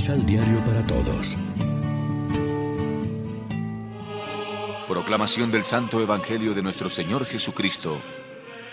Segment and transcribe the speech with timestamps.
[0.00, 1.36] Misal Diario para Todos.
[4.88, 7.98] Proclamación del Santo Evangelio de nuestro Señor Jesucristo,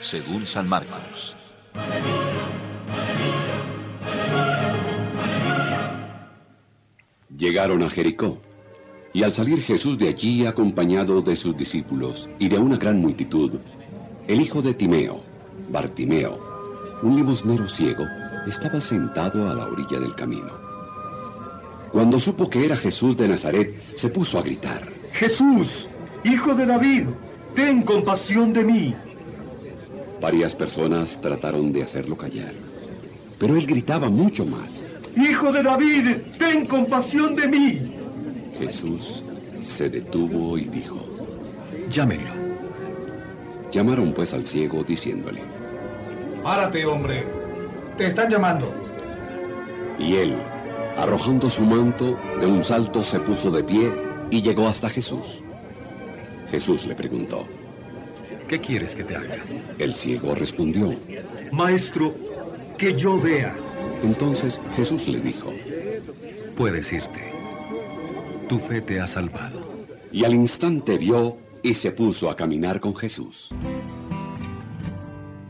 [0.00, 1.36] según San Marcos.
[7.38, 8.42] Llegaron a Jericó,
[9.12, 13.60] y al salir Jesús de allí acompañado de sus discípulos y de una gran multitud,
[14.26, 15.22] el hijo de Timeo,
[15.68, 16.40] Bartimeo,
[17.04, 18.06] un limosnero ciego,
[18.48, 20.61] estaba sentado a la orilla del camino.
[21.92, 24.90] Cuando supo que era Jesús de Nazaret, se puso a gritar.
[25.12, 25.88] Jesús,
[26.24, 27.04] hijo de David,
[27.54, 28.94] ten compasión de mí.
[30.20, 32.54] Varias personas trataron de hacerlo callar,
[33.38, 34.90] pero él gritaba mucho más.
[35.16, 37.80] Hijo de David, ten compasión de mí.
[38.58, 39.22] Jesús
[39.60, 40.98] se detuvo y dijo,
[41.90, 42.30] Llámenlo.
[43.70, 45.40] Llamaron pues al ciego diciéndole,
[46.42, 47.24] Párate, hombre.
[47.98, 48.72] Te están llamando.
[49.98, 50.38] Y él,
[50.96, 53.92] arrojando su manto, de un salto se puso de pie
[54.30, 55.42] y llegó hasta Jesús.
[56.50, 57.44] Jesús le preguntó.
[58.48, 59.38] ¿Qué quieres que te haga?
[59.78, 60.92] El ciego respondió.
[61.52, 62.14] Maestro,
[62.76, 63.56] que yo vea.
[64.02, 65.52] Entonces Jesús le dijo.
[66.56, 67.32] Puedes irte.
[68.48, 69.60] Tu fe te ha salvado.
[70.12, 73.50] Y al instante vio y se puso a caminar con Jesús.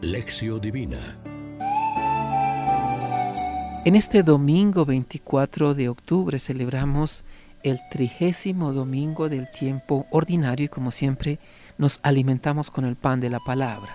[0.00, 1.23] Lección Divina.
[3.86, 7.22] En este domingo 24 de octubre celebramos
[7.62, 11.38] el trigésimo domingo del tiempo ordinario y como siempre
[11.76, 13.94] nos alimentamos con el pan de la palabra.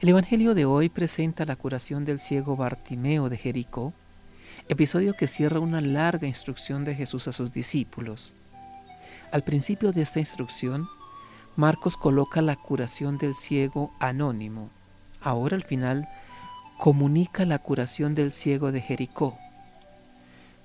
[0.00, 3.92] El Evangelio de hoy presenta la curación del ciego Bartimeo de Jericó,
[4.70, 8.32] episodio que cierra una larga instrucción de Jesús a sus discípulos.
[9.30, 10.88] Al principio de esta instrucción,
[11.56, 14.70] Marcos coloca la curación del ciego anónimo.
[15.20, 16.08] Ahora al final
[16.78, 19.36] comunica la curación del ciego de Jericó.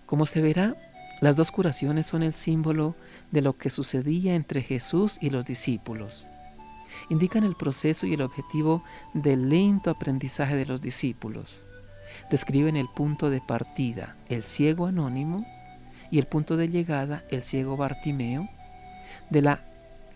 [0.06, 0.76] Como se verá,
[1.22, 2.96] las dos curaciones son el símbolo
[3.32, 6.28] de lo que sucedía entre Jesús y los discípulos.
[7.10, 8.84] Indican el proceso y el objetivo
[9.16, 11.62] del lento aprendizaje de los discípulos.
[12.30, 15.48] Describen el punto de partida, el ciego anónimo,
[16.12, 18.48] y el punto de llegada, el ciego Bartimeo,
[19.32, 19.66] de la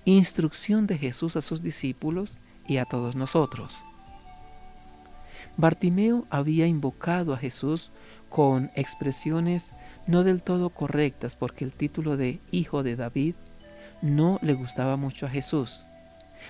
[0.05, 3.79] instrucción de Jesús a sus discípulos y a todos nosotros.
[5.57, 7.91] Bartimeo había invocado a Jesús
[8.29, 9.73] con expresiones
[10.05, 13.35] no del todo correctas porque el título de Hijo de David
[14.03, 15.83] no le gustaba mucho a Jesús.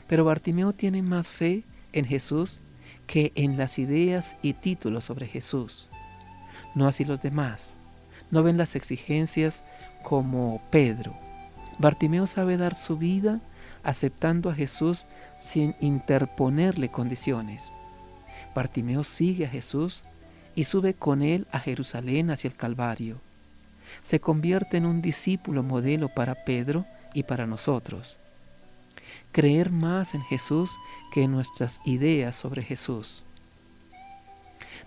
[0.07, 1.63] Pero Bartimeo tiene más fe
[1.93, 2.59] en Jesús
[3.05, 5.87] que en las ideas y títulos sobre Jesús.
[6.75, 7.77] No así los demás.
[8.29, 9.63] No ven las exigencias
[10.03, 11.15] como Pedro.
[11.79, 13.39] Bartimeo sabe dar su vida
[13.83, 15.07] aceptando a Jesús
[15.39, 17.73] sin interponerle condiciones.
[18.57, 20.01] Bartimeo sigue a Jesús
[20.55, 23.21] y sube con él a Jerusalén hacia el Calvario.
[24.01, 28.17] Se convierte en un discípulo modelo para Pedro y para nosotros.
[29.31, 30.71] Creer más en Jesús
[31.13, 33.23] que en nuestras ideas sobre Jesús.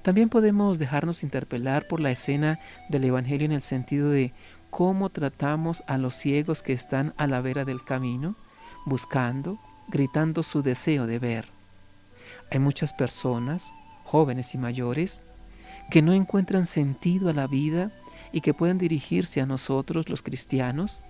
[0.02, 2.58] También podemos dejarnos interpelar por la escena
[2.88, 4.32] del Evangelio en el sentido de
[4.70, 8.34] cómo tratamos a los ciegos que están a la vera del camino,
[8.84, 11.59] buscando, gritando su deseo de ver.
[12.50, 13.72] Hay muchas personas,
[14.04, 15.22] jóvenes y mayores,
[15.90, 17.90] que no encuentran sentido a la vida
[18.32, 21.00] y que pueden dirigirse a nosotros los cristianos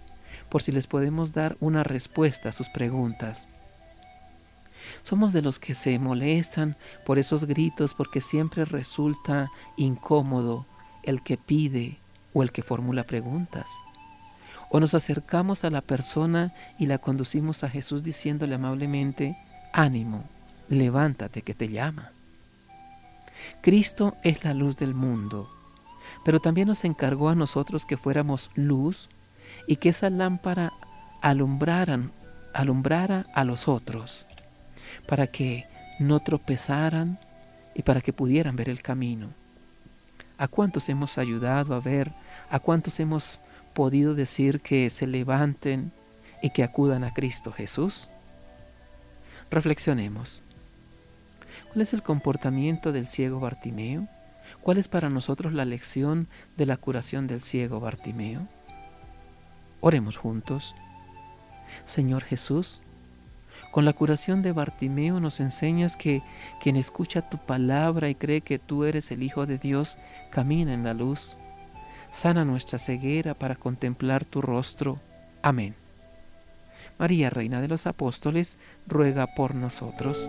[0.48, 3.48] por si les podemos dar una respuesta a sus preguntas.
[5.02, 10.66] Somos de los que se molestan por esos gritos porque siempre resulta incómodo
[11.02, 11.98] el que pide
[12.32, 13.70] o el que formula preguntas.
[14.70, 19.36] O nos acercamos a la persona y la conducimos a Jesús diciéndole amablemente,
[19.72, 20.24] ánimo,
[20.70, 22.12] levántate que te llama.
[23.60, 25.50] Cristo es la luz del mundo,
[26.24, 29.10] pero también nos encargó a nosotros que fuéramos luz
[29.66, 30.72] y que esa lámpara
[31.20, 32.12] alumbraran,
[32.54, 34.24] alumbrara a los otros,
[35.06, 35.66] para que
[35.98, 37.18] no tropezaran
[37.74, 39.28] y para que pudieran ver el camino.
[40.38, 42.12] ¿A cuántos hemos ayudado a ver?
[42.48, 43.40] ¿A cuántos hemos
[43.74, 45.92] podido decir que se levanten
[46.42, 48.08] y que acudan a Cristo Jesús?
[49.50, 50.42] Reflexionemos.
[51.72, 54.08] ¿Cuál es el comportamiento del ciego Bartimeo?
[54.60, 56.26] ¿Cuál es para nosotros la lección
[56.56, 58.48] de la curación del ciego Bartimeo?
[59.80, 60.74] Oremos juntos.
[61.84, 62.80] Señor Jesús,
[63.70, 66.24] con la curación de Bartimeo nos enseñas que
[66.60, 69.96] quien escucha tu palabra y cree que tú eres el Hijo de Dios,
[70.30, 71.36] camina en la luz.
[72.10, 74.98] Sana nuestra ceguera para contemplar tu rostro.
[75.40, 75.76] Amén.
[76.98, 78.58] María, Reina de los Apóstoles,
[78.88, 80.28] ruega por nosotros.